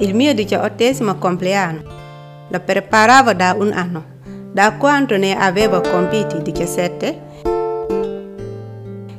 Il 0.00 0.14
mio 0.14 0.32
diciottesimo 0.32 1.16
compleanno 1.16 1.82
lo 2.48 2.60
preparavo 2.60 3.32
da 3.32 3.54
un 3.58 3.72
anno. 3.72 4.16
Da 4.52 4.74
quando 4.74 5.16
ne 5.16 5.36
avevo 5.36 5.80
compiti 5.80 6.40
17, 6.40 7.20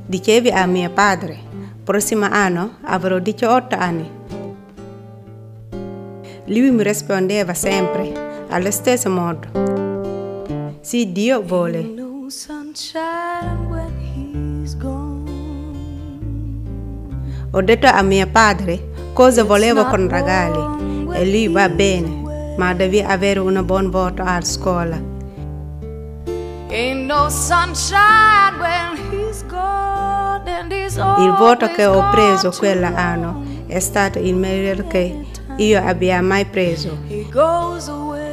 dicevi 0.05 0.50
a 0.50 0.66
mio 0.66 0.89
padre, 0.89 1.38
prossimo 1.84 2.27
anno 2.30 2.77
avrò 2.84 3.20
18 3.20 3.76
anni. 3.76 4.09
Lui 6.45 6.71
mi 6.71 6.82
rispondeva 6.82 7.54
sempre 7.54 8.46
allo 8.50 8.71
stesso 8.71 9.09
modo. 9.09 9.48
Sì, 10.80 11.11
Dio 11.11 11.41
vuole. 11.41 11.93
Ho 17.52 17.61
detto 17.61 17.88
a 17.88 18.02
mio 18.02 18.27
padre 18.27 18.89
cosa 19.14 19.44
volevo 19.44 19.86
con 19.86 20.08
regali 20.08 20.78
e 21.20 21.30
lui 21.30 21.50
va 21.50 21.68
bene, 21.68 22.55
ma 22.55 22.73
devi 22.73 23.02
avere 23.02 23.40
un 23.40 23.62
buon 23.66 23.90
voto 23.90 24.23
a 24.23 24.40
scuola. 24.40 24.98
Il 31.18 31.36
voto 31.38 31.70
che 31.72 31.86
ho 31.86 32.09
preso 32.09 32.54
quell'anno 32.58 33.44
è 33.68 33.80
stato 33.80 34.18
il 34.20 34.34
migliore 34.34 34.88
che 34.88 35.26
io 35.58 35.86
abbia 35.86 36.22
mai 36.22 36.45
preso. 36.45 36.98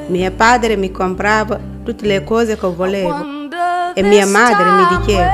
Mio 0.07 0.31
padre 0.31 0.77
mi 0.77 0.93
comprava 0.93 1.59
tutte 1.83 2.07
le 2.07 2.23
cose 2.23 2.57
che 2.57 2.69
volevo 2.69 3.49
e 3.95 4.03
mia 4.03 4.27
madre 4.27 4.71
mi 4.71 4.87
diceva, 4.97 5.33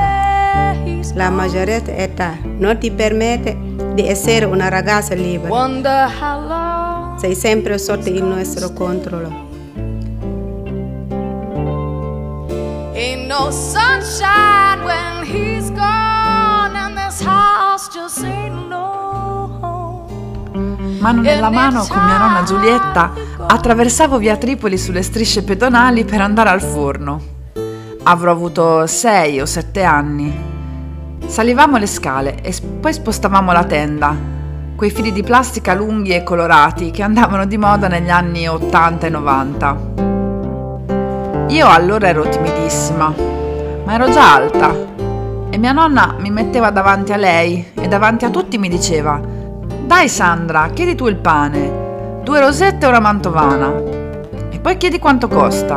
la 1.13 1.29
maggiore 1.29 1.83
età 1.85 2.35
non 2.41 2.79
ti 2.79 2.89
permette 2.89 3.55
di 3.93 4.07
essere 4.07 4.45
una 4.45 4.69
ragazza 4.69 5.13
libera. 5.13 5.49
Sei 7.23 7.35
sempre 7.35 7.77
sotto 7.77 8.09
il 8.09 8.21
nostro 8.21 8.73
controllo. 8.73 9.31
Ain't 12.93 13.27
no 13.27 13.49
sunshine 13.49 14.83
when 14.83 15.23
he's 15.23 15.69
gone, 15.69 16.75
and 16.75 16.97
this 16.97 17.25
house 17.25 17.87
just 17.93 18.21
ain't 18.25 18.67
no 18.67 19.57
home. 19.61 20.97
Mano 20.99 21.21
nella 21.21 21.49
mano 21.49 21.85
con 21.87 22.03
mia 22.03 22.17
nonna 22.17 22.43
Giulietta 22.43 23.13
attraversavo 23.47 24.17
via 24.17 24.35
Tripoli 24.35 24.77
sulle 24.77 25.01
strisce 25.01 25.45
pedonali 25.45 26.03
per 26.03 26.19
andare 26.19 26.49
al 26.49 26.61
forno. 26.61 27.21
Avrò 28.03 28.31
avuto 28.31 28.85
sei 28.85 29.39
o 29.39 29.45
sette 29.45 29.83
anni. 29.83 30.51
Salivamo 31.25 31.77
le 31.77 31.87
scale 31.87 32.41
e 32.41 32.53
poi 32.81 32.91
spostavamo 32.91 33.53
la 33.53 33.63
tenda, 33.63 34.13
quei 34.75 34.89
fili 34.89 35.11
di 35.11 35.23
plastica 35.23 35.73
lunghi 35.73 36.13
e 36.13 36.23
colorati 36.23 36.91
che 36.91 37.03
andavano 37.03 37.45
di 37.45 37.57
moda 37.57 37.87
negli 37.87 38.09
anni 38.09 38.47
80 38.47 39.07
e 39.07 39.09
90. 39.09 39.77
Io 41.49 41.67
allora 41.67 42.07
ero 42.07 42.27
timidissima, 42.27 43.13
ma 43.85 43.93
ero 43.93 44.09
già 44.09 44.33
alta 44.33 44.91
e 45.49 45.57
mia 45.57 45.71
nonna 45.71 46.15
mi 46.17 46.31
metteva 46.31 46.71
davanti 46.71 47.13
a 47.13 47.17
lei 47.17 47.73
e 47.75 47.87
davanti 47.87 48.25
a 48.25 48.31
tutti 48.31 48.57
mi 48.57 48.69
diceva 48.69 49.21
Dai 49.85 50.09
Sandra, 50.09 50.69
chiedi 50.73 50.95
tu 50.95 51.07
il 51.07 51.17
pane, 51.17 52.21
due 52.23 52.39
rosette 52.39 52.85
e 52.85 52.89
una 52.89 52.99
mantovana 52.99 53.71
e 54.49 54.59
poi 54.59 54.77
chiedi 54.77 54.97
quanto 54.97 55.27
costa. 55.27 55.75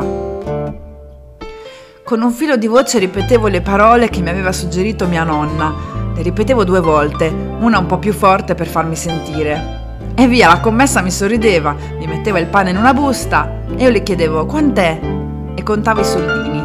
Con 2.04 2.22
un 2.22 2.30
filo 2.30 2.56
di 2.56 2.68
voce 2.68 2.98
ripetevo 3.00 3.48
le 3.48 3.60
parole 3.60 4.08
che 4.08 4.22
mi 4.22 4.30
aveva 4.30 4.52
suggerito 4.52 5.06
mia 5.08 5.24
nonna. 5.24 5.74
Le 6.16 6.22
ripetevo 6.22 6.64
due 6.64 6.80
volte, 6.80 7.28
una 7.60 7.78
un 7.78 7.84
po' 7.84 7.98
più 7.98 8.14
forte 8.14 8.54
per 8.54 8.66
farmi 8.66 8.96
sentire. 8.96 9.98
E 10.14 10.26
via, 10.26 10.48
la 10.48 10.60
commessa 10.60 11.02
mi 11.02 11.10
sorrideva, 11.10 11.76
mi 11.98 12.06
metteva 12.06 12.38
il 12.38 12.46
pane 12.46 12.70
in 12.70 12.78
una 12.78 12.94
busta 12.94 13.64
e 13.76 13.82
io 13.82 13.90
le 13.90 14.02
chiedevo 14.02 14.46
quant'è 14.46 14.98
e 15.54 15.62
contavo 15.62 16.00
i 16.00 16.04
soldini. 16.04 16.58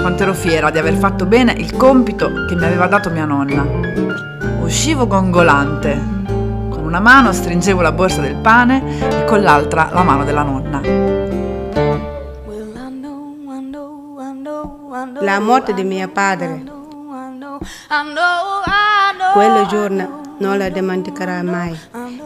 Quanto 0.00 0.24
ero 0.24 0.34
fiera 0.34 0.70
di 0.70 0.78
aver 0.78 0.94
fatto 0.94 1.26
bene 1.26 1.52
il 1.52 1.76
compito 1.76 2.28
che 2.48 2.56
mi 2.56 2.64
aveva 2.64 2.88
dato 2.88 3.08
mia 3.08 3.24
nonna. 3.24 3.64
Uscivo 4.62 5.06
gongolante. 5.06 5.96
Con 6.70 6.82
una 6.82 6.98
mano 6.98 7.32
stringevo 7.32 7.82
la 7.82 7.92
borsa 7.92 8.20
del 8.20 8.34
pane 8.34 8.82
e 9.20 9.24
con 9.26 9.42
l'altra 9.42 9.90
la 9.92 10.02
mano 10.02 10.24
della 10.24 10.42
nonna. 10.42 10.80
La 15.20 15.38
morte 15.38 15.72
di 15.72 15.84
mio 15.84 16.08
padre, 16.08 16.73
Quello 19.32 19.66
giorno 19.66 20.20
non 20.38 20.58
lo 20.58 20.68
dimenticherò 20.68 21.42
mai. 21.42 21.78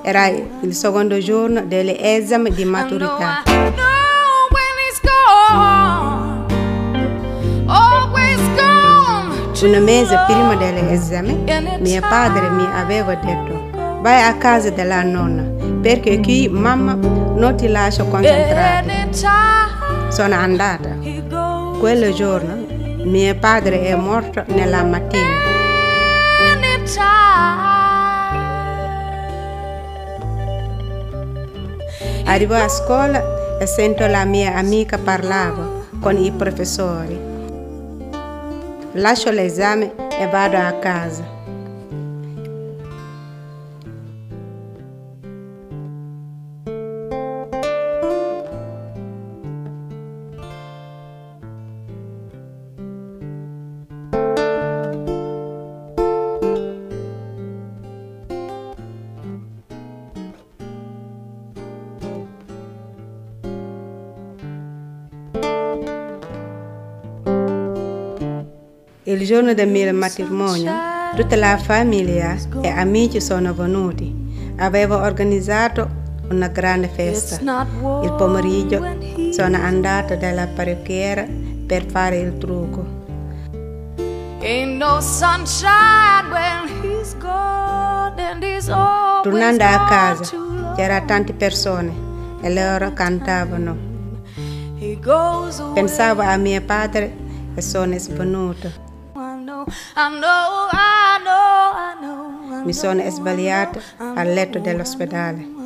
Era 0.02 0.26
il 0.26 0.74
secondo 0.74 1.18
giorno 1.18 1.62
dell'esame 1.62 2.50
di 2.50 2.64
maturità. 2.64 3.42
Un 9.60 9.82
mese 9.82 10.16
prima 10.26 10.54
dell'esame, 10.54 11.32
mio 11.80 12.00
padre 12.00 12.48
mi 12.48 12.64
aveva 12.72 13.14
detto 13.16 13.58
vai 14.00 14.22
a 14.22 14.36
casa 14.36 14.70
della 14.70 15.02
nonna 15.02 15.42
perché 15.80 16.20
qui 16.20 16.48
mamma 16.48 16.94
non 16.94 17.56
ti 17.56 17.66
lascia 17.68 18.04
concentrare. 18.04 19.08
Sono 20.08 20.34
andata. 20.34 20.90
Quel 21.78 22.12
giorno 22.14 22.57
mio 23.08 23.34
padre 23.36 23.82
è 23.82 23.94
morto 23.94 24.44
nella 24.48 24.84
mattina. 24.84 25.56
Arrivo 32.24 32.54
a 32.54 32.68
scuola 32.68 33.58
e 33.58 33.66
sento 33.66 34.06
la 34.06 34.24
mia 34.24 34.54
amica 34.54 34.98
parlava 34.98 35.86
con 36.00 36.16
i 36.18 36.30
professori. 36.30 37.18
Lascio 38.92 39.30
l'esame 39.30 39.94
e 40.18 40.26
vado 40.26 40.58
a 40.58 40.72
casa. 40.74 41.37
Il 69.18 69.26
giorno 69.26 69.52
del 69.52 69.68
mio 69.68 69.92
matrimonio, 69.92 70.72
tutta 71.16 71.34
la 71.34 71.58
famiglia 71.58 72.36
e 72.60 72.68
amici 72.68 73.20
sono 73.20 73.52
venuti. 73.52 74.14
Avevo 74.58 74.96
organizzato 74.96 75.88
una 76.30 76.46
grande 76.46 76.86
festa. 76.86 77.66
Il 78.04 78.14
pomeriggio 78.16 78.80
sono 79.32 79.56
andata 79.56 80.14
dalla 80.14 80.46
parrucchiera 80.46 81.26
per 81.66 81.86
fare 81.86 82.18
il 82.18 82.38
trucco. 82.38 82.86
Tornando 89.22 89.64
a 89.64 89.84
casa 89.88 90.36
c'erano 90.76 91.06
tante 91.06 91.32
persone 91.32 91.92
e 92.40 92.54
loro 92.54 92.92
cantavano. 92.92 93.76
Pensavo 95.74 96.22
a 96.22 96.36
mio 96.36 96.62
padre 96.62 97.12
e 97.56 97.60
sono 97.60 97.98
svenuta. 97.98 98.86
Mi 102.64 102.72
sono 102.72 103.08
sbagliata 103.10 103.80
al 103.98 104.32
letto 104.32 104.58
dell'ospedale. 104.58 105.56